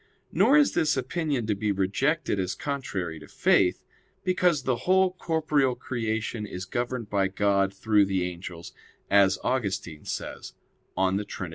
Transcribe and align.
Nor 0.31 0.57
is 0.57 0.73
this 0.73 0.97
opinion 0.97 1.45
to 1.45 1.53
be 1.53 1.71
rejected 1.71 2.39
as 2.39 2.55
contrary 2.55 3.19
to 3.19 3.27
faith; 3.27 3.83
because 4.23 4.63
the 4.63 4.77
whole 4.89 5.11
corporeal 5.13 5.75
creation 5.75 6.47
is 6.47 6.65
governed 6.65 7.07
by 7.07 7.27
God 7.27 7.71
through 7.71 8.05
the 8.05 8.23
angels, 8.23 8.73
as 9.11 9.37
Augustine 9.43 10.05
says 10.05 10.53
(De 10.97 11.23
Trin. 11.23 11.49